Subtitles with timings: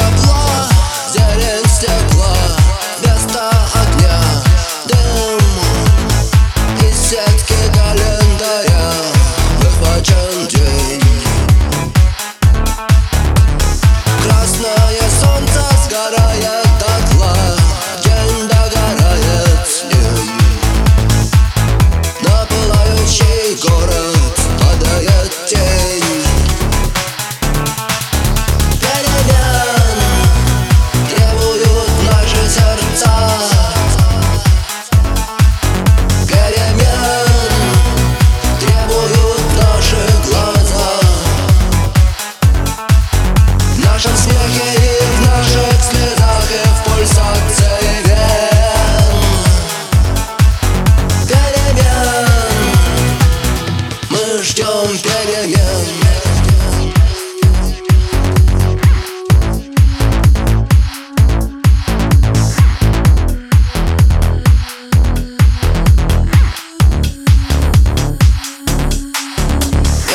[0.00, 0.31] of love.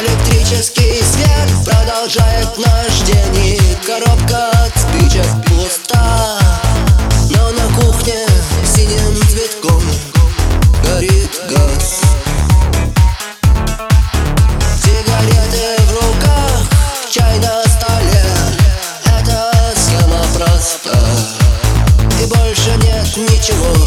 [0.00, 3.02] Электрический свет продолжает наш
[23.18, 23.77] Нечего.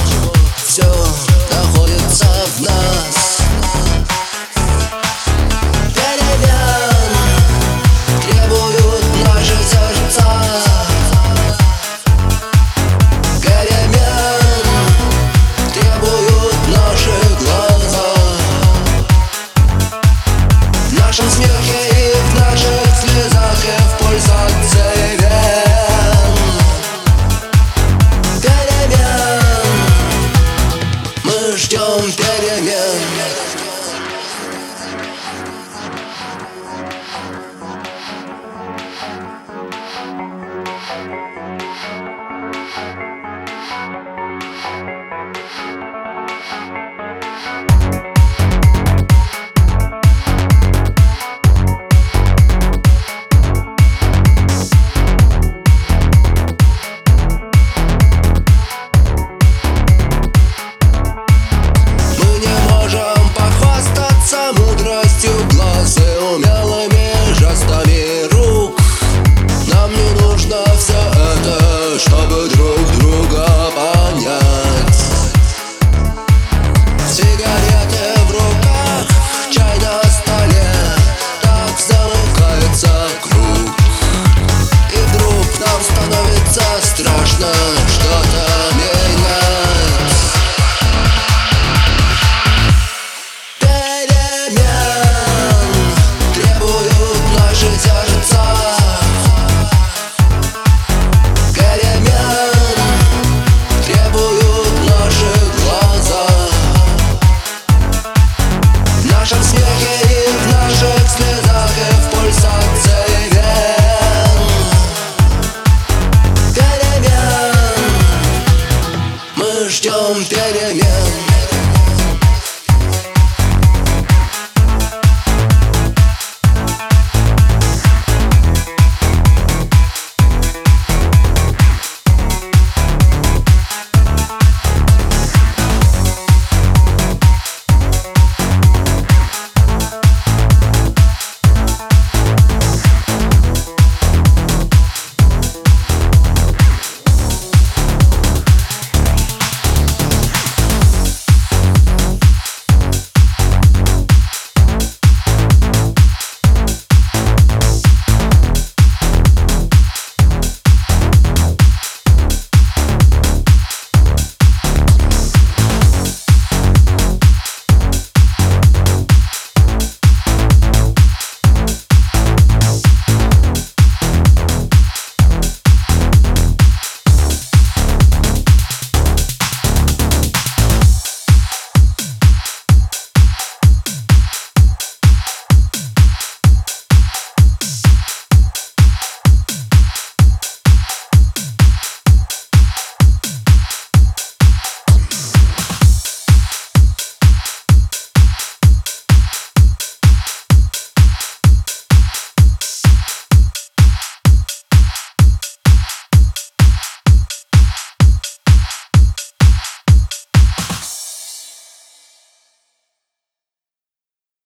[120.82, 121.31] yeah.